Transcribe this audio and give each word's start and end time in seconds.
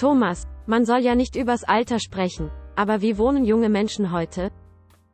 Thomas, 0.00 0.48
man 0.66 0.86
soll 0.86 1.00
ja 1.00 1.14
nicht 1.14 1.36
übers 1.36 1.62
Alter 1.62 1.98
sprechen, 2.00 2.50
aber 2.74 3.02
wie 3.02 3.18
wohnen 3.18 3.44
junge 3.44 3.68
Menschen 3.68 4.12
heute? 4.12 4.50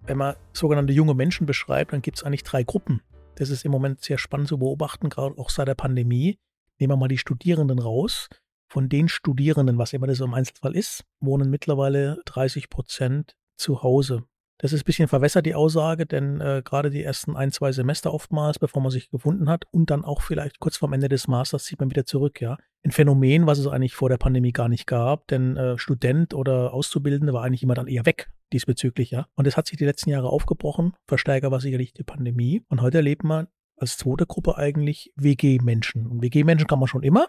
Wenn 0.03 0.17
man 0.17 0.37
sogenannte 0.53 0.93
junge 0.93 1.15
Menschen 1.15 1.45
beschreibt, 1.45 1.93
dann 1.93 2.03
gibt 2.03 2.19
es 2.19 2.23
eigentlich 2.23 2.45
drei 2.45 2.63
Gruppen. 2.63 3.03
Das 3.35 3.51
ist 3.51 3.65
im 3.65 3.73
Moment 3.73 4.01
sehr 4.01 4.17
spannend 4.17 4.47
zu 4.47 4.59
beobachten, 4.59 5.09
gerade 5.09 5.37
auch 5.39 5.51
seit 5.51 5.67
der 5.67 5.75
Pandemie. 5.75 6.39
Nehmen 6.79 6.93
wir 6.93 6.97
mal 6.97 7.09
die 7.09 7.19
Studierenden 7.19 7.81
raus. 7.81 8.29
Von 8.69 8.89
den 8.89 9.09
Studierenden, 9.09 9.77
was 9.77 9.93
immer 9.93 10.07
das 10.07 10.21
im 10.21 10.35
Einzelfall 10.35 10.77
ist, 10.77 11.03
wohnen 11.19 11.51
mittlerweile 11.51 12.23
30 12.27 12.71
Prozent 12.71 13.35
zu 13.57 13.83
Hause. 13.83 14.23
Das 14.59 14.73
ist 14.73 14.83
ein 14.83 14.85
bisschen 14.85 15.09
verwässert, 15.09 15.45
die 15.45 15.55
Aussage, 15.55 16.07
denn 16.07 16.41
äh, 16.41 16.63
gerade 16.65 16.91
die 16.91 17.03
ersten 17.03 17.37
ein, 17.37 17.53
zwei 17.53 17.73
Semester 17.73 18.13
oftmals, 18.15 18.59
bevor 18.59 18.81
man 18.81 18.91
sich 18.91 19.11
gefunden 19.11 19.51
hat 19.51 19.65
und 19.71 19.91
dann 19.91 20.05
auch 20.05 20.23
vielleicht 20.23 20.61
kurz 20.61 20.79
vorm 20.79 20.95
Ende 20.95 21.09
des 21.09 21.29
Masters 21.29 21.65
zieht 21.65 21.81
man 21.81 21.91
wieder 21.91 22.07
zurück, 22.07 22.41
ja. 22.41 22.57
Ein 22.83 22.93
Phänomen, 22.93 23.47
was 23.47 23.59
es 23.59 23.67
eigentlich 23.67 23.95
vor 23.95 24.09
der 24.09 24.17
Pandemie 24.17 24.53
gar 24.53 24.69
nicht 24.69 24.87
gab, 24.87 25.27
denn 25.29 25.57
äh, 25.57 25.77
Student 25.77 26.33
oder 26.33 26.73
Auszubildende 26.73 27.33
war 27.33 27.43
eigentlich 27.43 27.63
immer 27.63 27.75
dann 27.75 27.89
eher 27.89 28.07
weg 28.07 28.31
diesbezüglich, 28.53 29.11
ja. 29.11 29.27
Und 29.35 29.47
das 29.47 29.57
hat 29.57 29.67
sich 29.67 29.77
die 29.77 29.85
letzten 29.85 30.11
Jahre 30.11 30.29
aufgebrochen. 30.29 30.95
Verstärker 31.07 31.51
war 31.51 31.61
sicherlich 31.61 31.93
die 31.93 32.05
Pandemie. 32.05 32.63
Und 32.69 32.81
heute 32.81 32.99
erlebt 32.99 33.25
man 33.25 33.49
als 33.77 33.99
zweite 33.99 34.27
Gruppe 34.27 34.57
eigentlich 34.57 35.13
WG-Menschen. 35.17 36.07
Und 36.07 36.23
WG-Menschen 36.23 36.67
kann 36.67 36.79
man 36.79 36.89
schon 36.89 37.03
immer. 37.03 37.29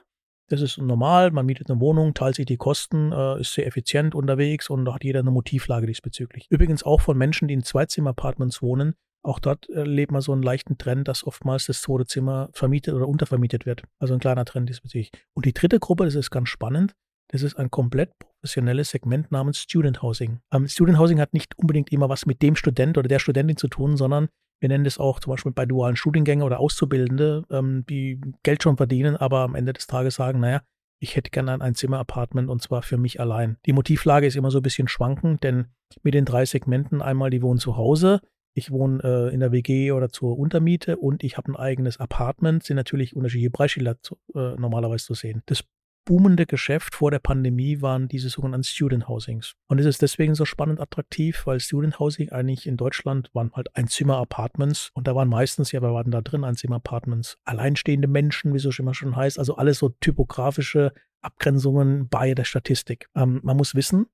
Das 0.50 0.62
ist 0.62 0.78
normal, 0.78 1.32
man 1.32 1.46
mietet 1.46 1.70
eine 1.70 1.80
Wohnung, 1.82 2.14
teilt 2.14 2.36
sich 2.36 2.46
die 2.46 2.58
Kosten, 2.58 3.12
äh, 3.12 3.42
ist 3.42 3.54
sehr 3.54 3.68
effizient 3.68 4.16
unterwegs 4.16 4.70
und 4.70 4.92
hat 4.94 5.04
jeder 5.04 5.20
eine 5.20 5.32
Motivlage 5.32 5.88
diesbezüglich. 5.88 6.48
Übrigens 6.50 6.84
auch 6.84 7.02
von 7.02 7.18
Menschen, 7.18 7.48
die 7.48 7.54
in 7.54 7.64
Zweizimmer-Apartments 7.64 8.62
wohnen, 8.62 8.96
auch 9.24 9.40
dort 9.40 9.70
erlebt 9.70 10.14
man 10.14 10.22
so 10.22 10.32
einen 10.32 10.44
leichten 10.44 10.78
Trend, 10.78 11.10
dass 11.10 11.28
oftmals 11.28 11.66
das 11.66 11.82
zweite 11.82 12.06
Zimmer 12.06 12.50
vermietet 12.54 12.94
oder 12.94 13.10
untervermietet 13.10 13.66
wird. 13.66 13.84
Also 14.00 14.14
ein 14.14 14.22
kleiner 14.22 14.46
Trend 14.46 14.70
diesbezüglich. 14.70 15.12
Und 15.34 15.46
die 15.46 15.54
dritte 15.54 15.80
Gruppe, 15.80 16.06
das 16.06 16.16
ist 16.16 16.32
ganz 16.32 16.48
spannend, 16.48 16.96
das 17.28 17.42
ist 17.42 17.56
ein 17.56 17.70
komplett 17.70 18.12
professionelles 18.48 18.92
Segment 18.92 19.30
namens 19.30 19.60
Student 19.60 20.02
Housing. 20.02 20.40
Ähm, 20.54 20.68
Student 20.70 20.98
Housing 20.98 21.20
hat 21.20 21.34
nicht 21.34 21.58
unbedingt 21.58 21.92
immer 21.92 22.08
was 22.08 22.26
mit 22.26 22.42
dem 22.42 22.56
Student 22.56 22.98
oder 22.98 23.10
der 23.10 23.20
Studentin 23.20 23.58
zu 23.58 23.68
tun, 23.68 23.98
sondern 23.98 24.30
wir 24.62 24.70
nennen 24.70 24.86
das 24.86 24.98
auch 24.98 25.20
zum 25.20 25.32
Beispiel 25.32 25.52
bei 25.52 25.66
dualen 25.66 25.98
Studiengängen 25.98 26.46
oder 26.46 26.60
Auszubildende, 26.60 27.44
ähm, 27.52 27.86
die 27.90 28.22
Geld 28.44 28.64
schon 28.64 28.78
verdienen, 28.78 29.18
aber 29.18 29.40
am 29.40 29.54
Ende 29.54 29.74
des 29.74 29.86
Tages 29.86 30.16
sagen, 30.16 30.40
naja, 30.40 30.62
ich 31.00 31.16
hätte 31.18 31.30
gerne 31.30 31.52
ein 31.52 31.62
Einzimmer-Apartment 31.62 32.50
und 32.50 32.62
zwar 32.62 32.82
für 32.82 32.98
mich 32.98 33.20
allein. 33.20 33.58
Die 33.66 33.74
Motivlage 33.74 34.26
ist 34.26 34.38
immer 34.38 34.50
so 34.50 34.60
ein 34.60 34.64
bisschen 34.64 34.88
schwankend, 34.88 35.44
denn 35.44 35.68
mit 36.02 36.14
den 36.14 36.26
drei 36.26 36.46
Segmenten, 36.46 37.02
einmal 37.02 37.30
die 37.30 37.42
wohnen 37.42 37.60
zu 37.60 37.76
Hause, 37.76 38.22
ich 38.56 38.72
wohne 38.72 39.04
äh, 39.04 39.34
in 39.34 39.42
der 39.42 39.52
WG 39.52 39.92
oder 39.92 40.10
zur 40.10 40.40
Untermiete 40.40 40.98
und 40.98 41.24
ich 41.24 41.38
habe 41.38 41.52
ein 41.52 41.56
eigenes 41.58 42.00
Apartment, 42.00 42.64
sind 42.64 42.78
natürlich 42.78 43.16
unterschiedliche 43.16 43.52
Preisschilder 43.52 43.98
äh, 44.34 44.56
normalerweise 44.56 45.06
zu 45.06 45.14
sehen. 45.14 45.44
Das 45.46 45.64
boomende 46.08 46.46
Geschäft 46.46 46.96
vor 46.96 47.12
der 47.12 47.20
Pandemie 47.20 47.82
waren 47.82 48.08
diese 48.08 48.30
sogenannten 48.30 48.64
Student 48.64 49.10
Housings. 49.10 49.56
Und 49.68 49.78
es 49.80 49.86
ist 49.86 50.02
deswegen 50.02 50.36
so 50.36 50.46
spannend 50.46 50.80
attraktiv, 50.80 51.46
weil 51.46 51.60
Student 51.60 52.00
Housing 52.00 52.30
eigentlich 52.30 52.66
in 52.66 52.78
Deutschland 52.78 53.30
waren 53.34 53.52
halt 53.54 53.76
Einzimmer-Apartments 53.76 54.90
und 54.94 55.06
da 55.06 55.16
waren 55.16 55.28
meistens, 55.28 55.74
ja, 55.74 55.82
wir 55.82 55.94
waren 55.94 56.10
da 56.10 56.22
drin, 56.22 56.46
Einzimmer-Apartments, 56.46 57.38
alleinstehende 57.44 58.08
Menschen, 58.08 58.54
wie 58.54 58.60
so 58.60 58.70
immer 58.80 58.94
schon 58.94 59.18
heißt, 59.18 59.38
also 59.38 59.58
alles 59.58 59.80
so 59.80 59.90
typografische 59.90 60.94
Abgrenzungen 61.20 62.08
bei 62.08 62.34
der 62.34 62.46
Statistik. 62.46 63.10
Ähm, 63.14 63.42
man 63.44 63.58
muss 63.58 63.76
wissen, 63.76 64.06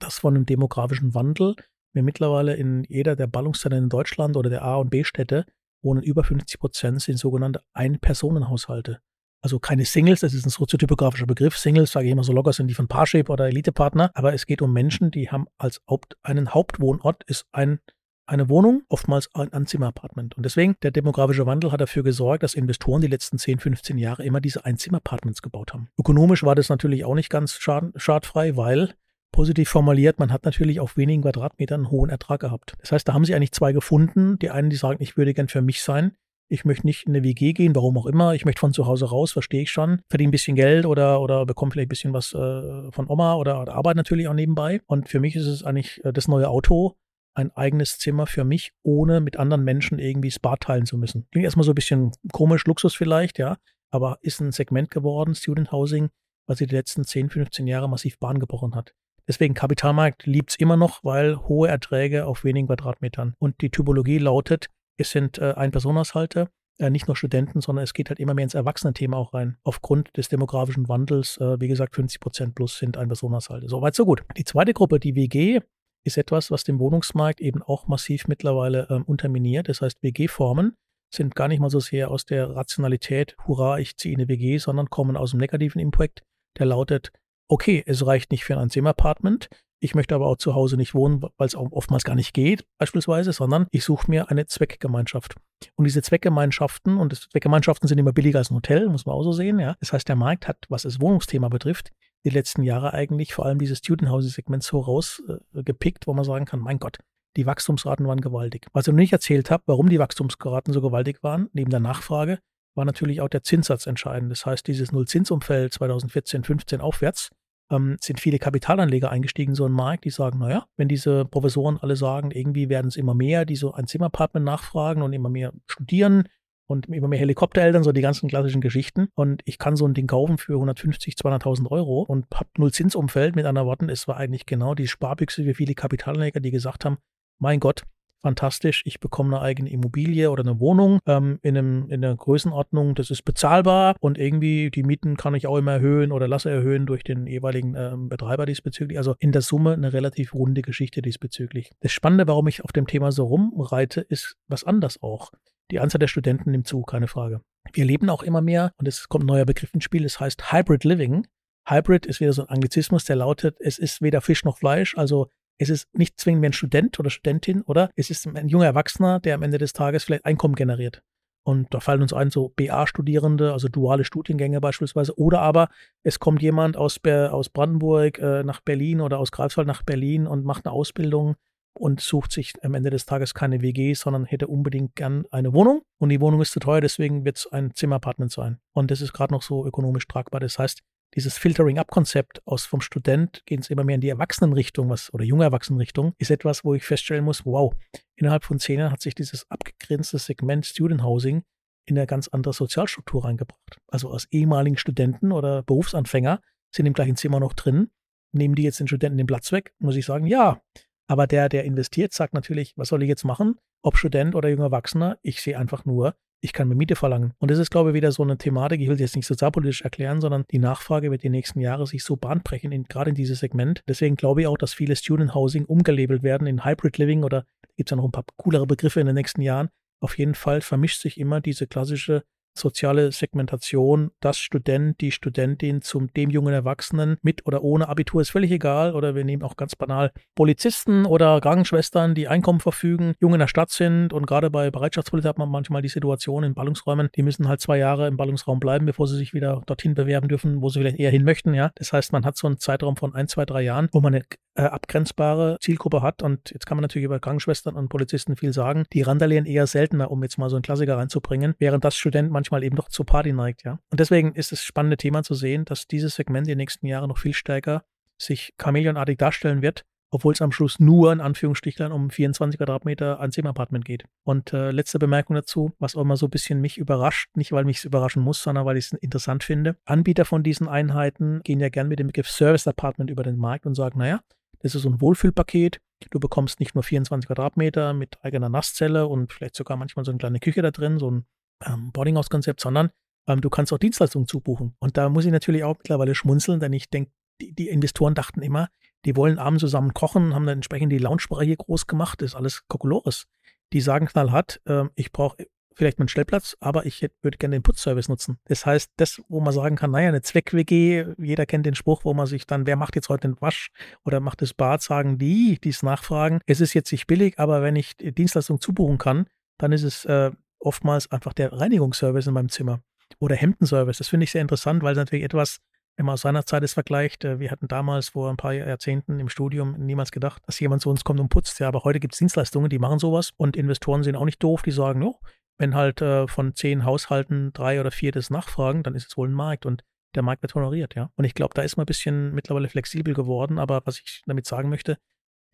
dass 0.00 0.18
von 0.18 0.36
einem 0.36 0.44
demografischen 0.44 1.14
Wandel 1.14 1.56
wir 1.94 2.02
mittlerweile 2.02 2.54
in 2.54 2.84
jeder 2.84 3.16
der 3.16 3.28
Ballungszentren 3.28 3.84
in 3.84 3.88
Deutschland 3.88 4.36
oder 4.36 4.50
der 4.50 4.62
A- 4.62 4.76
und 4.76 4.90
B-Städte 4.90 5.46
wohnen 5.80 6.02
über 6.02 6.22
50 6.22 6.60
Prozent 6.60 7.00
sind 7.00 7.18
sogenannte 7.18 7.62
Ein-Personen-Haushalte 7.72 9.00
also 9.44 9.58
keine 9.58 9.84
Singles, 9.84 10.20
das 10.20 10.32
ist 10.32 10.46
ein 10.46 10.50
soziotypografischer 10.50 11.26
Begriff. 11.26 11.58
Singles, 11.58 11.92
sage 11.92 12.06
ich 12.06 12.12
immer 12.12 12.24
so 12.24 12.32
locker, 12.32 12.54
sind 12.54 12.68
die 12.68 12.74
von 12.74 12.88
Parship 12.88 13.28
oder 13.28 13.46
Elite-Partner. 13.46 14.10
Aber 14.14 14.32
es 14.32 14.46
geht 14.46 14.62
um 14.62 14.72
Menschen, 14.72 15.10
die 15.10 15.28
haben 15.28 15.48
als 15.58 15.82
Haupt, 15.86 16.16
einen 16.22 16.54
Hauptwohnort, 16.54 17.24
ist 17.24 17.44
ein, 17.52 17.78
eine 18.24 18.48
Wohnung, 18.48 18.84
oftmals 18.88 19.28
ein 19.34 19.52
Einzimmer-Apartment. 19.52 20.34
Und 20.38 20.46
deswegen, 20.46 20.76
der 20.82 20.92
demografische 20.92 21.44
Wandel 21.44 21.72
hat 21.72 21.82
dafür 21.82 22.02
gesorgt, 22.02 22.42
dass 22.42 22.54
Investoren 22.54 23.02
die 23.02 23.06
letzten 23.06 23.36
10, 23.36 23.58
15 23.58 23.98
Jahre 23.98 24.24
immer 24.24 24.40
diese 24.40 24.64
Einzimmer-Apartments 24.64 25.42
gebaut 25.42 25.74
haben. 25.74 25.88
Ökonomisch 25.98 26.42
war 26.42 26.54
das 26.54 26.70
natürlich 26.70 27.04
auch 27.04 27.14
nicht 27.14 27.28
ganz 27.28 27.52
schad, 27.52 27.92
schadfrei, 27.96 28.56
weil 28.56 28.94
positiv 29.30 29.68
formuliert, 29.68 30.20
man 30.20 30.32
hat 30.32 30.46
natürlich 30.46 30.80
auf 30.80 30.96
wenigen 30.96 31.20
Quadratmetern 31.20 31.82
einen 31.82 31.90
hohen 31.90 32.08
Ertrag 32.08 32.40
gehabt. 32.40 32.76
Das 32.80 32.92
heißt, 32.92 33.06
da 33.06 33.12
haben 33.12 33.26
sie 33.26 33.34
eigentlich 33.34 33.52
zwei 33.52 33.74
gefunden. 33.74 34.38
Die 34.38 34.48
einen, 34.48 34.70
die 34.70 34.76
sagen, 34.76 35.02
ich 35.02 35.18
würde 35.18 35.34
gern 35.34 35.48
für 35.48 35.60
mich 35.60 35.82
sein 35.82 36.16
ich 36.48 36.64
möchte 36.64 36.86
nicht 36.86 37.06
in 37.06 37.14
eine 37.14 37.24
WG 37.24 37.52
gehen, 37.52 37.74
warum 37.74 37.96
auch 37.98 38.06
immer. 38.06 38.34
Ich 38.34 38.44
möchte 38.44 38.60
von 38.60 38.72
zu 38.72 38.86
Hause 38.86 39.06
raus, 39.06 39.32
verstehe 39.32 39.62
ich 39.62 39.70
schon. 39.70 40.02
Verdiene 40.08 40.28
ein 40.28 40.32
bisschen 40.32 40.56
Geld 40.56 40.86
oder, 40.86 41.20
oder 41.20 41.46
bekomme 41.46 41.72
vielleicht 41.72 41.86
ein 41.86 41.88
bisschen 41.88 42.12
was 42.12 42.32
äh, 42.34 42.92
von 42.92 43.08
Oma 43.08 43.34
oder, 43.34 43.60
oder 43.62 43.74
arbeite 43.74 43.96
natürlich 43.96 44.28
auch 44.28 44.34
nebenbei. 44.34 44.80
Und 44.86 45.08
für 45.08 45.20
mich 45.20 45.36
ist 45.36 45.46
es 45.46 45.64
eigentlich 45.64 46.04
äh, 46.04 46.12
das 46.12 46.28
neue 46.28 46.48
Auto, 46.48 46.96
ein 47.34 47.50
eigenes 47.52 47.98
Zimmer 47.98 48.26
für 48.26 48.44
mich, 48.44 48.72
ohne 48.82 49.20
mit 49.20 49.36
anderen 49.36 49.64
Menschen 49.64 49.98
irgendwie 49.98 50.32
Bad 50.40 50.60
teilen 50.60 50.86
zu 50.86 50.98
müssen. 50.98 51.26
Klingt 51.32 51.44
erstmal 51.44 51.64
so 51.64 51.72
ein 51.72 51.76
bisschen 51.76 52.12
komisch, 52.32 52.64
Luxus 52.66 52.94
vielleicht, 52.94 53.38
ja, 53.38 53.56
aber 53.90 54.18
ist 54.20 54.40
ein 54.40 54.52
Segment 54.52 54.90
geworden, 54.90 55.34
Student 55.34 55.72
Housing, 55.72 56.10
was 56.46 56.58
sich 56.58 56.68
die 56.68 56.76
letzten 56.76 57.04
10, 57.04 57.30
15 57.30 57.66
Jahre 57.66 57.88
massiv 57.88 58.18
Bahn 58.18 58.38
gebrochen 58.38 58.74
hat. 58.74 58.94
Deswegen 59.26 59.54
Kapitalmarkt 59.54 60.26
liebt 60.26 60.50
es 60.50 60.56
immer 60.56 60.76
noch, 60.76 61.02
weil 61.02 61.36
hohe 61.48 61.68
Erträge 61.68 62.26
auf 62.26 62.44
wenigen 62.44 62.66
Quadratmetern. 62.66 63.34
Und 63.38 63.60
die 63.62 63.70
Typologie 63.70 64.18
lautet, 64.18 64.68
es 64.96 65.10
sind 65.10 65.38
äh, 65.38 65.54
Ein-Personen-Haushalte, 65.56 66.50
äh, 66.78 66.90
nicht 66.90 67.06
nur 67.06 67.16
Studenten, 67.16 67.60
sondern 67.60 67.84
es 67.84 67.94
geht 67.94 68.08
halt 68.08 68.20
immer 68.20 68.34
mehr 68.34 68.44
ins 68.44 68.54
Erwachsenenthema 68.54 69.16
auch 69.16 69.34
rein. 69.34 69.56
Aufgrund 69.62 70.16
des 70.16 70.28
demografischen 70.28 70.88
Wandels, 70.88 71.38
äh, 71.38 71.60
wie 71.60 71.68
gesagt, 71.68 71.94
50 71.94 72.20
Prozent 72.20 72.54
plus 72.54 72.78
sind 72.78 72.96
Ein-Personen-Haushalte. 72.96 73.68
Soweit, 73.68 73.94
so 73.94 74.04
gut. 74.04 74.24
Die 74.36 74.44
zweite 74.44 74.72
Gruppe, 74.72 75.00
die 75.00 75.14
WG, 75.14 75.60
ist 76.04 76.18
etwas, 76.18 76.50
was 76.50 76.64
den 76.64 76.78
Wohnungsmarkt 76.78 77.40
eben 77.40 77.62
auch 77.62 77.86
massiv 77.86 78.28
mittlerweile 78.28 78.86
ähm, 78.90 79.04
unterminiert. 79.04 79.68
Das 79.68 79.80
heißt, 79.80 80.02
WG-Formen 80.02 80.76
sind 81.12 81.34
gar 81.34 81.48
nicht 81.48 81.60
mal 81.60 81.70
so 81.70 81.80
sehr 81.80 82.10
aus 82.10 82.26
der 82.26 82.50
Rationalität, 82.54 83.36
hurra, 83.46 83.78
ich 83.78 83.96
ziehe 83.96 84.14
in 84.14 84.20
eine 84.20 84.28
WG, 84.28 84.58
sondern 84.58 84.90
kommen 84.90 85.16
aus 85.16 85.30
dem 85.30 85.40
negativen 85.40 85.80
Impact, 85.80 86.22
der 86.58 86.66
lautet, 86.66 87.10
okay, 87.48 87.82
es 87.86 88.04
reicht 88.06 88.32
nicht 88.32 88.44
für 88.44 88.58
ein 88.58 88.70
Zimmer-Apartment, 88.70 89.48
ich 89.80 89.94
möchte 89.94 90.14
aber 90.14 90.26
auch 90.26 90.36
zu 90.36 90.54
Hause 90.54 90.76
nicht 90.76 90.94
wohnen, 90.94 91.22
weil 91.36 91.46
es 91.46 91.54
auch 91.54 91.70
oftmals 91.72 92.04
gar 92.04 92.14
nicht 92.14 92.32
geht, 92.32 92.64
beispielsweise, 92.78 93.32
sondern 93.32 93.66
ich 93.70 93.84
suche 93.84 94.10
mir 94.10 94.30
eine 94.30 94.46
Zweckgemeinschaft. 94.46 95.34
Und 95.76 95.84
diese 95.84 96.02
Zweckgemeinschaften, 96.02 96.96
und 96.96 97.14
Zweckgemeinschaften 97.14 97.88
sind 97.88 97.98
immer 97.98 98.12
billiger 98.12 98.38
als 98.38 98.50
ein 98.50 98.56
Hotel, 98.56 98.88
muss 98.88 99.06
man 99.06 99.14
auch 99.14 99.22
so 99.22 99.32
sehen, 99.32 99.58
ja. 99.58 99.76
Das 99.80 99.92
heißt, 99.92 100.08
der 100.08 100.16
Markt 100.16 100.48
hat, 100.48 100.64
was 100.68 100.82
das 100.82 101.00
Wohnungsthema 101.00 101.48
betrifft, 101.48 101.90
die 102.24 102.30
letzten 102.30 102.62
Jahre 102.62 102.94
eigentlich 102.94 103.34
vor 103.34 103.44
allem 103.46 103.58
dieses 103.58 103.78
Student 103.78 104.10
Housing 104.10 104.30
Segment 104.30 104.62
so 104.62 104.80
rausgepickt, 104.80 106.04
äh, 106.04 106.06
wo 106.06 106.14
man 106.14 106.24
sagen 106.24 106.46
kann, 106.46 106.60
mein 106.60 106.78
Gott, 106.78 106.98
die 107.36 107.46
Wachstumsraten 107.46 108.06
waren 108.06 108.20
gewaltig. 108.20 108.66
Was 108.72 108.86
ich 108.86 108.92
noch 108.92 108.98
nicht 108.98 109.12
erzählt 109.12 109.50
habe, 109.50 109.64
warum 109.66 109.88
die 109.88 109.98
Wachstumsraten 109.98 110.72
so 110.72 110.80
gewaltig 110.80 111.22
waren, 111.22 111.50
neben 111.52 111.70
der 111.70 111.80
Nachfrage, 111.80 112.38
war 112.74 112.84
natürlich 112.84 113.20
auch 113.20 113.28
der 113.28 113.42
Zinssatz 113.42 113.86
entscheidend. 113.86 114.30
Das 114.30 114.46
heißt, 114.46 114.66
dieses 114.66 114.92
Nullzinsumfeld 114.92 115.72
2014, 115.72 116.44
15 116.44 116.80
aufwärts 116.80 117.30
ähm, 117.74 117.96
sind 118.00 118.20
viele 118.20 118.38
Kapitalanleger 118.38 119.10
eingestiegen 119.10 119.52
in 119.52 119.56
so 119.56 119.64
einen 119.64 119.74
Markt, 119.74 120.04
die 120.04 120.10
sagen, 120.10 120.38
naja, 120.38 120.66
wenn 120.76 120.88
diese 120.88 121.24
Professoren 121.24 121.78
alle 121.78 121.96
sagen, 121.96 122.30
irgendwie 122.30 122.68
werden 122.68 122.88
es 122.88 122.96
immer 122.96 123.14
mehr, 123.14 123.44
die 123.44 123.56
so 123.56 123.72
ein 123.72 123.86
Zimmerpartment 123.86 124.44
nachfragen 124.44 125.02
und 125.02 125.12
immer 125.12 125.28
mehr 125.28 125.52
studieren 125.66 126.24
und 126.66 126.86
immer 126.88 127.08
mehr 127.08 127.18
Helikoptereltern, 127.18 127.82
so 127.82 127.92
die 127.92 128.00
ganzen 128.00 128.28
klassischen 128.28 128.60
Geschichten. 128.60 129.08
Und 129.14 129.42
ich 129.44 129.58
kann 129.58 129.76
so 129.76 129.86
ein 129.86 129.94
Ding 129.94 130.06
kaufen 130.06 130.38
für 130.38 130.54
150, 130.54 131.14
200.000 131.14 131.70
Euro 131.70 132.02
und 132.02 132.26
hab 132.34 132.46
null 132.58 132.72
Zinsumfeld. 132.72 133.36
Mit 133.36 133.44
anderen 133.44 133.68
Worten, 133.68 133.88
es 133.88 134.08
war 134.08 134.16
eigentlich 134.16 134.46
genau 134.46 134.74
die 134.74 134.88
Sparbüchse 134.88 135.44
für 135.44 135.54
viele 135.54 135.74
Kapitalanleger, 135.74 136.40
die 136.40 136.50
gesagt 136.50 136.84
haben, 136.84 136.98
mein 137.38 137.60
Gott, 137.60 137.82
fantastisch, 138.24 138.80
ich 138.86 139.00
bekomme 139.00 139.36
eine 139.36 139.44
eigene 139.44 139.70
Immobilie 139.70 140.30
oder 140.30 140.42
eine 140.42 140.58
Wohnung 140.58 140.98
ähm, 141.06 141.38
in, 141.42 141.58
einem, 141.58 141.90
in 141.90 142.02
einer 142.02 142.16
Größenordnung, 142.16 142.94
das 142.94 143.10
ist 143.10 143.22
bezahlbar 143.22 143.96
und 144.00 144.16
irgendwie 144.16 144.70
die 144.70 144.82
Mieten 144.82 145.18
kann 145.18 145.34
ich 145.34 145.46
auch 145.46 145.58
immer 145.58 145.72
erhöhen 145.72 146.10
oder 146.10 146.26
lasse 146.26 146.50
erhöhen 146.50 146.86
durch 146.86 147.04
den 147.04 147.26
jeweiligen 147.26 147.74
ähm, 147.76 148.08
Betreiber 148.08 148.46
diesbezüglich. 148.46 148.96
Also 148.96 149.14
in 149.18 149.30
der 149.30 149.42
Summe 149.42 149.74
eine 149.74 149.92
relativ 149.92 150.32
runde 150.32 150.62
Geschichte 150.62 151.02
diesbezüglich. 151.02 151.70
Das 151.80 151.92
Spannende, 151.92 152.26
warum 152.26 152.48
ich 152.48 152.64
auf 152.64 152.72
dem 152.72 152.86
Thema 152.86 153.12
so 153.12 153.24
rumreite, 153.24 154.00
ist 154.00 154.36
was 154.48 154.64
anders 154.64 155.02
auch. 155.02 155.30
Die 155.70 155.80
Anzahl 155.80 155.98
der 155.98 156.08
Studenten 156.08 156.50
nimmt 156.50 156.66
zu, 156.66 156.80
keine 156.80 157.08
Frage. 157.08 157.42
Wir 157.74 157.84
leben 157.84 158.08
auch 158.08 158.22
immer 158.22 158.40
mehr 158.40 158.72
und 158.78 158.88
es 158.88 159.08
kommt 159.10 159.24
ein 159.24 159.28
neuer 159.28 159.44
Begriff 159.44 159.74
ins 159.74 159.84
Spiel, 159.84 160.06
es 160.06 160.18
heißt 160.18 160.50
Hybrid 160.50 160.84
Living. 160.84 161.26
Hybrid 161.68 162.06
ist 162.06 162.20
wieder 162.20 162.32
so 162.32 162.42
ein 162.42 162.48
Anglizismus, 162.48 163.04
der 163.04 163.16
lautet, 163.16 163.58
es 163.60 163.78
ist 163.78 164.00
weder 164.00 164.22
Fisch 164.22 164.44
noch 164.44 164.58
Fleisch, 164.58 164.96
also 164.96 165.28
es 165.58 165.70
ist 165.70 165.88
nicht 165.94 166.18
zwingend 166.18 166.40
mehr 166.40 166.50
ein 166.50 166.54
Student 166.54 166.98
oder 166.98 167.10
Studentin, 167.10 167.62
oder? 167.62 167.90
Es 167.96 168.10
ist 168.10 168.26
ein 168.26 168.48
junger 168.48 168.66
Erwachsener, 168.66 169.20
der 169.20 169.34
am 169.34 169.42
Ende 169.42 169.58
des 169.58 169.72
Tages 169.72 170.04
vielleicht 170.04 170.24
Einkommen 170.24 170.54
generiert. 170.54 171.02
Und 171.46 171.72
da 171.74 171.80
fallen 171.80 172.00
uns 172.00 172.14
ein 172.14 172.30
so 172.30 172.52
BA-Studierende, 172.56 173.52
also 173.52 173.68
duale 173.68 174.04
Studiengänge 174.04 174.60
beispielsweise. 174.60 175.18
Oder 175.18 175.40
aber 175.40 175.68
es 176.02 176.18
kommt 176.18 176.40
jemand 176.40 176.76
aus, 176.76 176.98
aus 177.04 177.50
Brandenburg 177.50 178.18
äh, 178.18 178.42
nach 178.42 178.60
Berlin 178.60 179.02
oder 179.02 179.18
aus 179.18 179.30
Greifswald 179.30 179.68
nach 179.68 179.82
Berlin 179.82 180.26
und 180.26 180.46
macht 180.46 180.66
eine 180.66 180.72
Ausbildung 180.72 181.36
und 181.74 182.00
sucht 182.00 182.32
sich 182.32 182.54
am 182.62 182.74
Ende 182.74 182.88
des 182.88 183.04
Tages 183.04 183.34
keine 183.34 183.60
WG, 183.60 183.92
sondern 183.94 184.24
hätte 184.24 184.46
unbedingt 184.46 184.96
gern 184.96 185.26
eine 185.30 185.52
Wohnung. 185.52 185.82
Und 185.98 186.08
die 186.08 186.20
Wohnung 186.20 186.40
ist 186.40 186.52
zu 186.52 186.60
teuer, 186.60 186.80
deswegen 186.80 187.26
wird 187.26 187.36
es 187.36 187.46
ein 187.52 187.74
Zimmerpartment 187.74 188.32
sein. 188.32 188.58
Und 188.72 188.90
das 188.90 189.02
ist 189.02 189.12
gerade 189.12 189.34
noch 189.34 189.42
so 189.42 189.66
ökonomisch 189.66 190.06
tragbar. 190.06 190.40
Das 190.40 190.58
heißt, 190.58 190.80
dieses 191.14 191.38
Filtering-up-Konzept 191.38 192.42
aus 192.46 192.66
vom 192.66 192.80
Student 192.80 193.42
gehen 193.46 193.60
es 193.60 193.70
immer 193.70 193.84
mehr 193.84 193.94
in 193.94 194.00
die 194.00 194.08
Erwachsenenrichtung, 194.08 194.90
was 194.90 195.12
oder 195.14 195.24
junge 195.24 195.44
Erwachsenenrichtung, 195.44 196.14
ist 196.18 196.30
etwas, 196.30 196.64
wo 196.64 196.74
ich 196.74 196.84
feststellen 196.84 197.24
muss, 197.24 197.46
wow, 197.46 197.74
innerhalb 198.16 198.44
von 198.44 198.58
zehn 198.58 198.80
Jahren 198.80 198.92
hat 198.92 199.00
sich 199.00 199.14
dieses 199.14 199.48
abgegrenzte 199.50 200.18
Segment 200.18 200.66
Student 200.66 201.02
Housing 201.02 201.44
in 201.86 201.98
eine 201.98 202.06
ganz 202.06 202.28
andere 202.28 202.52
Sozialstruktur 202.52 203.24
reingebracht. 203.24 203.78
Also 203.88 204.10
aus 204.10 204.26
ehemaligen 204.30 204.76
Studenten 204.76 205.32
oder 205.32 205.62
Berufsanfänger 205.62 206.40
sind 206.74 206.86
im 206.86 206.94
gleichen 206.94 207.16
Zimmer 207.16 207.40
noch 207.40 207.52
drin. 207.52 207.90
Nehmen 208.32 208.54
die 208.54 208.62
jetzt 208.62 208.80
den 208.80 208.88
Studenten 208.88 209.18
den 209.18 209.26
Platz 209.26 209.52
weg? 209.52 209.74
Muss 209.78 209.96
ich 209.96 210.06
sagen, 210.06 210.26
ja. 210.26 210.60
Aber 211.06 211.26
der, 211.26 211.48
der 211.48 211.64
investiert, 211.64 212.12
sagt 212.12 212.34
natürlich, 212.34 212.72
was 212.76 212.88
soll 212.88 213.02
ich 213.02 213.08
jetzt 213.08 213.24
machen? 213.24 213.56
Ob 213.82 213.96
Student 213.98 214.34
oder 214.34 214.48
junger 214.48 214.64
Erwachsener? 214.64 215.18
Ich 215.22 215.42
sehe 215.42 215.58
einfach 215.58 215.84
nur, 215.84 216.16
ich 216.44 216.52
kann 216.52 216.68
mir 216.68 216.74
Miete 216.74 216.94
verlangen. 216.94 217.32
Und 217.38 217.50
das 217.50 217.58
ist, 217.58 217.70
glaube 217.70 217.90
ich, 217.90 217.94
wieder 217.94 218.12
so 218.12 218.22
eine 218.22 218.36
Thematik, 218.36 218.82
ich 218.82 218.88
will 218.88 219.00
jetzt 219.00 219.16
nicht 219.16 219.26
sozialpolitisch 219.26 219.80
erklären, 219.80 220.20
sondern 220.20 220.44
die 220.50 220.58
Nachfrage 220.58 221.10
wird 221.10 221.22
die 221.22 221.30
nächsten 221.30 221.58
Jahre 221.58 221.86
sich 221.86 222.04
so 222.04 222.16
bahnbrechen, 222.16 222.70
in, 222.70 222.84
gerade 222.84 223.08
in 223.08 223.16
dieses 223.16 223.38
Segment. 223.38 223.82
Deswegen 223.88 224.14
glaube 224.14 224.42
ich 224.42 224.46
auch, 224.46 224.58
dass 224.58 224.74
viele 224.74 224.94
Student 224.94 225.34
Housing 225.34 225.64
umgelabelt 225.64 226.22
werden 226.22 226.46
in 226.46 226.62
Hybrid 226.62 226.98
Living 226.98 227.24
oder 227.24 227.46
gibt 227.76 227.88
es 227.88 227.90
ja 227.92 227.96
noch 227.96 228.04
ein 228.04 228.12
paar 228.12 228.26
coolere 228.36 228.66
Begriffe 228.66 229.00
in 229.00 229.06
den 229.06 229.14
nächsten 229.14 229.40
Jahren. 229.40 229.70
Auf 230.00 230.18
jeden 230.18 230.34
Fall 230.34 230.60
vermischt 230.60 231.00
sich 231.00 231.18
immer 231.18 231.40
diese 231.40 231.66
klassische 231.66 232.24
soziale 232.54 233.12
Segmentation, 233.12 234.10
das 234.20 234.38
Student, 234.38 235.00
die 235.00 235.10
Studentin 235.10 235.82
zum 235.82 236.12
dem 236.14 236.30
jungen 236.30 236.54
Erwachsenen 236.54 237.16
mit 237.22 237.46
oder 237.46 237.62
ohne 237.62 237.88
Abitur 237.88 238.20
ist 238.20 238.30
völlig 238.30 238.50
egal. 238.50 238.94
Oder 238.94 239.14
wir 239.14 239.24
nehmen 239.24 239.42
auch 239.42 239.56
ganz 239.56 239.76
banal 239.76 240.12
Polizisten 240.34 241.06
oder 241.06 241.40
Krankenschwestern, 241.40 242.14
die 242.14 242.28
Einkommen 242.28 242.60
verfügen, 242.60 243.14
jung 243.20 243.34
in 243.34 243.40
der 243.40 243.48
Stadt 243.48 243.70
sind 243.70 244.12
und 244.12 244.26
gerade 244.26 244.50
bei 244.50 244.70
Bereitschaftspolizei 244.70 245.28
hat 245.28 245.38
man 245.38 245.48
manchmal 245.48 245.82
die 245.82 245.88
Situation 245.88 246.44
in 246.44 246.54
Ballungsräumen, 246.54 247.08
die 247.14 247.22
müssen 247.22 247.48
halt 247.48 247.60
zwei 247.60 247.78
Jahre 247.78 248.06
im 248.06 248.16
Ballungsraum 248.16 248.60
bleiben, 248.60 248.86
bevor 248.86 249.06
sie 249.06 249.16
sich 249.16 249.34
wieder 249.34 249.62
dorthin 249.66 249.94
bewerben 249.94 250.28
dürfen, 250.28 250.62
wo 250.62 250.68
sie 250.68 250.80
vielleicht 250.80 250.98
eher 250.98 251.10
hin 251.10 251.24
möchten. 251.24 251.54
Ja, 251.54 251.70
das 251.74 251.92
heißt, 251.92 252.12
man 252.12 252.24
hat 252.24 252.36
so 252.36 252.46
einen 252.46 252.58
Zeitraum 252.58 252.96
von 252.96 253.14
ein, 253.14 253.28
zwei, 253.28 253.44
drei 253.44 253.62
Jahren, 253.62 253.88
wo 253.92 254.00
man 254.00 254.14
eine 254.14 254.24
äh, 254.56 254.62
abgrenzbare 254.62 255.58
Zielgruppe 255.60 256.02
hat. 256.02 256.22
Und 256.22 256.50
jetzt 256.50 256.66
kann 256.66 256.76
man 256.76 256.82
natürlich 256.82 257.04
über 257.04 257.20
Krankenschwestern 257.20 257.74
und 257.74 257.88
Polizisten 257.88 258.36
viel 258.36 258.52
sagen. 258.52 258.84
Die 258.92 259.02
randalieren 259.02 259.46
eher 259.46 259.66
seltener, 259.66 260.10
um 260.10 260.22
jetzt 260.22 260.38
mal 260.38 260.48
so 260.48 260.56
einen 260.56 260.62
Klassiker 260.62 260.96
reinzubringen, 260.96 261.54
während 261.58 261.84
das 261.84 261.96
Student 261.96 262.30
manchmal 262.44 262.62
eben 262.62 262.76
doch 262.76 262.88
zur 262.88 263.06
Party 263.06 263.32
neigt, 263.32 263.64
ja. 263.64 263.78
Und 263.90 264.00
deswegen 264.00 264.34
ist 264.34 264.52
es 264.52 264.62
spannende 264.62 264.98
Thema 264.98 265.22
zu 265.22 265.34
sehen, 265.34 265.64
dass 265.64 265.86
dieses 265.86 266.14
Segment 266.14 266.46
die 266.46 266.54
nächsten 266.54 266.86
Jahre 266.86 267.08
noch 267.08 267.18
viel 267.18 267.32
stärker 267.32 267.84
sich 268.18 268.52
chameleonartig 268.62 269.16
darstellen 269.16 269.62
wird, 269.62 269.84
obwohl 270.10 270.34
es 270.34 270.42
am 270.42 270.52
Schluss 270.52 270.78
nur 270.78 271.10
in 271.10 271.20
Anführungsstrichen 271.20 271.90
um 271.90 272.10
24 272.10 272.58
Quadratmeter 272.58 273.18
ein 273.18 273.32
Zimmerpartment 273.32 273.84
geht. 273.84 274.04
Und 274.24 274.52
äh, 274.52 274.70
letzte 274.70 274.98
Bemerkung 274.98 275.34
dazu, 275.34 275.72
was 275.78 275.96
auch 275.96 276.02
immer 276.02 276.16
so 276.16 276.26
ein 276.26 276.30
bisschen 276.30 276.60
mich 276.60 276.76
überrascht, 276.76 277.30
nicht 277.34 277.50
weil 277.50 277.64
mich 277.64 277.78
es 277.78 277.84
überraschen 277.84 278.22
muss, 278.22 278.42
sondern 278.42 278.66
weil 278.66 278.76
ich 278.76 278.86
es 278.86 278.92
interessant 278.92 279.42
finde. 279.42 279.76
Anbieter 279.86 280.26
von 280.26 280.42
diesen 280.42 280.68
Einheiten 280.68 281.40
gehen 281.42 281.60
ja 281.60 281.70
gern 281.70 281.88
mit 281.88 281.98
dem 281.98 282.08
Begriff 282.08 282.30
Service 282.30 282.68
Apartment 282.68 283.10
über 283.10 283.22
den 283.22 283.38
Markt 283.38 283.64
und 283.64 283.74
sagen, 283.74 283.98
naja, 283.98 284.20
das 284.60 284.74
ist 284.74 284.82
so 284.82 284.90
ein 284.90 285.00
Wohlfühlpaket. 285.00 285.80
Du 286.10 286.20
bekommst 286.20 286.60
nicht 286.60 286.74
nur 286.74 286.84
24 286.84 287.26
Quadratmeter 287.26 287.94
mit 287.94 288.22
eigener 288.22 288.50
Nasszelle 288.50 289.06
und 289.06 289.32
vielleicht 289.32 289.56
sogar 289.56 289.76
manchmal 289.76 290.04
so 290.04 290.10
eine 290.10 290.18
kleine 290.18 290.40
Küche 290.40 290.60
da 290.60 290.70
drin, 290.70 290.98
so 290.98 291.10
ein 291.10 291.26
ähm, 291.64 291.92
Boardinghouse-Konzept, 291.92 292.60
sondern 292.60 292.90
ähm, 293.26 293.40
du 293.40 293.50
kannst 293.50 293.72
auch 293.72 293.78
Dienstleistungen 293.78 294.26
zubuchen. 294.26 294.74
Und 294.78 294.96
da 294.96 295.08
muss 295.08 295.24
ich 295.24 295.32
natürlich 295.32 295.64
auch 295.64 295.76
mittlerweile 295.76 296.14
schmunzeln, 296.14 296.60
denn 296.60 296.72
ich 296.72 296.90
denke, 296.90 297.10
die, 297.40 297.52
die, 297.52 297.68
Investoren 297.68 298.14
dachten 298.14 298.42
immer, 298.42 298.68
die 299.04 299.16
wollen 299.16 299.38
abends 299.38 299.60
zusammen 299.60 299.92
kochen, 299.92 300.34
haben 300.34 300.46
dann 300.46 300.58
entsprechend 300.58 300.92
die 300.92 300.98
Lounge-Bereiche 300.98 301.56
groß 301.56 301.86
gemacht, 301.86 302.22
das 302.22 302.30
ist 302.30 302.34
alles 302.36 302.62
Kokolores. 302.68 303.26
Die 303.72 303.80
sagen 303.80 304.06
knallhart, 304.06 304.60
äh, 304.66 304.84
ich 304.94 305.10
brauche 305.10 305.36
vielleicht 305.74 305.98
meinen 305.98 306.08
Stellplatz, 306.08 306.56
aber 306.60 306.86
ich 306.86 307.02
würde 307.22 307.38
gerne 307.38 307.56
den 307.56 307.62
Putzservice 307.62 308.08
nutzen. 308.08 308.38
Das 308.44 308.64
heißt, 308.64 308.92
das, 308.96 309.20
wo 309.28 309.40
man 309.40 309.52
sagen 309.52 309.76
kann, 309.76 309.90
naja, 309.90 310.08
eine 310.08 310.22
Zweck-WG, 310.22 311.06
jeder 311.18 311.46
kennt 311.46 311.66
den 311.66 311.74
Spruch, 311.74 312.04
wo 312.04 312.14
man 312.14 312.26
sich 312.26 312.46
dann, 312.46 312.66
wer 312.66 312.76
macht 312.76 312.94
jetzt 312.94 313.08
heute 313.08 313.28
den 313.28 313.40
Wasch 313.40 313.70
oder 314.04 314.20
macht 314.20 314.42
das 314.42 314.54
Bad, 314.54 314.82
sagen 314.82 315.18
die, 315.18 315.58
die 315.62 315.70
es 315.70 315.82
nachfragen, 315.82 316.40
es 316.46 316.60
ist 316.60 316.74
jetzt 316.74 316.92
nicht 316.92 317.06
billig, 317.06 317.38
aber 317.38 317.62
wenn 317.62 317.76
ich 317.76 317.96
Dienstleistung 317.96 318.60
zubuchen 318.60 318.98
kann, 318.98 319.26
dann 319.58 319.72
ist 319.72 319.82
es 319.82 320.04
äh, 320.04 320.30
oftmals 320.64 321.10
einfach 321.10 321.32
der 321.32 321.52
Reinigungsservice 321.52 322.26
in 322.26 322.34
meinem 322.34 322.48
Zimmer 322.48 322.80
oder 323.18 323.36
Hemdenservice. 323.36 323.98
Das 323.98 324.08
finde 324.08 324.24
ich 324.24 324.30
sehr 324.30 324.42
interessant, 324.42 324.82
weil 324.82 324.92
es 324.92 324.98
natürlich 324.98 325.24
etwas, 325.24 325.60
wenn 325.96 326.06
man 326.06 326.14
aus 326.14 326.22
seiner 326.22 326.44
Zeit 326.44 326.62
es 326.62 326.74
vergleicht, 326.74 327.24
äh, 327.24 327.38
wir 327.38 327.50
hatten 327.50 327.68
damals 327.68 328.08
vor 328.08 328.30
ein 328.30 328.36
paar 328.36 328.52
Jahrzehnten 328.52 329.20
im 329.20 329.28
Studium 329.28 329.76
niemals 329.78 330.10
gedacht, 330.10 330.42
dass 330.46 330.58
jemand 330.60 330.82
zu 330.82 330.90
uns 330.90 331.04
kommt 331.04 331.20
und 331.20 331.28
putzt. 331.28 331.60
Ja, 331.60 331.68
aber 331.68 331.84
heute 331.84 332.00
gibt 332.00 332.14
es 332.14 332.18
Dienstleistungen, 332.18 332.70
die 332.70 332.78
machen 332.78 332.98
sowas 332.98 333.30
und 333.36 333.56
Investoren 333.56 334.02
sind 334.02 334.16
auch 334.16 334.24
nicht 334.24 334.42
doof, 334.42 334.62
die 334.62 334.72
sagen, 334.72 335.02
oh, 335.02 335.20
wenn 335.58 335.74
halt 335.74 336.02
äh, 336.02 336.26
von 336.26 336.54
zehn 336.54 336.84
Haushalten 336.84 337.52
drei 337.52 337.80
oder 337.80 337.90
vier 337.90 338.12
das 338.12 338.30
nachfragen, 338.30 338.82
dann 338.82 338.94
ist 338.94 339.06
es 339.08 339.16
wohl 339.16 339.28
ein 339.28 339.34
Markt 339.34 339.66
und 339.66 339.84
der 340.14 340.22
Markt 340.22 340.42
wird 340.42 340.54
honoriert, 340.54 340.94
ja. 340.94 341.10
Und 341.16 341.24
ich 341.24 341.34
glaube, 341.34 341.54
da 341.54 341.62
ist 341.62 341.76
man 341.76 341.84
ein 341.84 341.86
bisschen 341.86 342.34
mittlerweile 342.34 342.68
flexibel 342.68 343.14
geworden, 343.14 343.58
aber 343.58 343.82
was 343.84 343.98
ich 343.98 344.22
damit 344.26 344.46
sagen 344.46 344.68
möchte, 344.68 344.96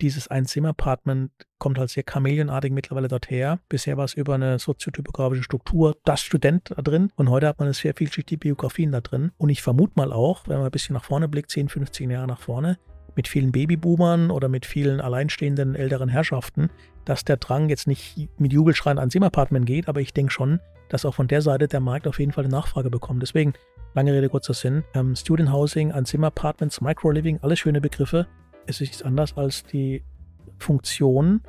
dieses 0.00 0.28
Einzimmer-Apartment 0.28 1.30
kommt 1.58 1.78
halt 1.78 1.90
sehr 1.90 2.04
chameleonartig 2.08 2.72
mittlerweile 2.72 3.08
dorther. 3.08 3.60
Bisher 3.68 3.96
war 3.96 4.04
es 4.04 4.14
über 4.14 4.34
eine 4.34 4.58
soziotypografische 4.58 5.42
Struktur 5.42 5.96
das 6.04 6.22
Student 6.22 6.72
da 6.74 6.82
drin 6.82 7.10
und 7.16 7.30
heute 7.30 7.46
hat 7.46 7.58
man 7.58 7.66
eine 7.66 7.74
sehr 7.74 7.94
vielschichtige 7.94 8.38
Biografien 8.38 8.92
da 8.92 9.00
drin. 9.00 9.32
Und 9.36 9.50
ich 9.50 9.62
vermute 9.62 9.92
mal 9.96 10.12
auch, 10.12 10.48
wenn 10.48 10.56
man 10.56 10.66
ein 10.66 10.70
bisschen 10.70 10.94
nach 10.94 11.04
vorne 11.04 11.28
blickt, 11.28 11.50
10, 11.50 11.68
15 11.68 12.10
Jahre 12.10 12.26
nach 12.26 12.40
vorne, 12.40 12.78
mit 13.16 13.28
vielen 13.28 13.52
Babyboomern 13.52 14.30
oder 14.30 14.48
mit 14.48 14.66
vielen 14.66 15.00
alleinstehenden 15.00 15.74
älteren 15.74 16.08
Herrschaften, 16.08 16.70
dass 17.04 17.24
der 17.24 17.36
Drang 17.36 17.68
jetzt 17.68 17.86
nicht 17.86 18.28
mit 18.38 18.52
Jubelschreien 18.52 18.98
ans 18.98 19.12
Zimmerpartment 19.12 19.66
geht, 19.66 19.88
aber 19.88 20.00
ich 20.00 20.14
denke 20.14 20.32
schon, 20.32 20.60
dass 20.88 21.04
auch 21.04 21.14
von 21.14 21.28
der 21.28 21.42
Seite 21.42 21.68
der 21.68 21.80
Markt 21.80 22.06
auf 22.06 22.18
jeden 22.18 22.32
Fall 22.32 22.44
eine 22.44 22.52
Nachfrage 22.52 22.90
bekommt. 22.90 23.22
Deswegen, 23.22 23.52
lange 23.94 24.12
Rede, 24.12 24.28
kurzer 24.28 24.54
Sinn, 24.54 24.84
ähm, 24.94 25.14
Student 25.16 25.52
Housing, 25.52 25.92
ein 25.92 26.04
Zimmerpartments, 26.04 26.80
Micro-Living, 26.80 27.40
alles 27.42 27.58
schöne 27.58 27.80
Begriffe. 27.80 28.26
Es 28.70 28.76
ist 28.76 28.82
nichts 28.82 29.02
anderes 29.02 29.36
als 29.36 29.64
die 29.64 30.04
Funktion 30.58 31.42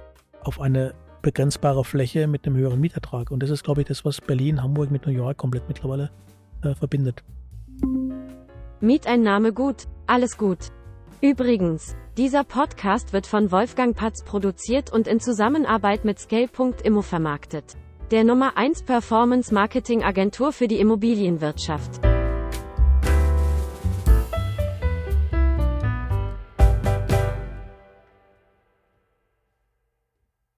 auf 0.44 0.60
eine 0.60 0.96
begrenzbare 1.22 1.84
Fläche 1.84 2.26
mit 2.26 2.48
einem 2.48 2.56
höheren 2.56 2.80
Mietertrag. 2.80 3.30
Und 3.30 3.44
das 3.44 3.52
ist, 3.52 3.64
glaube 3.64 3.82
ich, 3.82 3.88
das, 3.88 4.04
was 4.04 4.22
Berlin, 4.22 4.64
Hamburg 4.64 4.90
mit 4.90 5.06
New 5.06 5.12
York 5.12 5.38
komplett 5.38 5.68
mittlerweile 5.68 6.10
äh, 6.64 6.74
verbindet. 6.74 7.24
Mieteinnahme 8.80 9.54
gut, 9.54 9.84
alles 10.08 10.36
gut. 10.40 10.72
Übrigens, 11.22 11.96
dieser 12.18 12.44
Podcast 12.44 13.14
wird 13.14 13.28
von 13.28 13.52
Wolfgang 13.52 13.96
Patz 13.96 14.24
produziert 14.26 14.92
und 14.92 15.08
in 15.08 15.20
Zusammenarbeit 15.20 16.04
mit 16.04 16.18
Scale.immo 16.18 17.04
vermarktet. 17.04 17.76
Der 18.10 18.24
Nummer 18.24 18.58
1 18.58 18.82
Performance 18.82 19.54
Marketing 19.54 20.04
Agentur 20.04 20.52
für 20.52 20.68
die 20.68 20.80
Immobilienwirtschaft. 20.80 22.02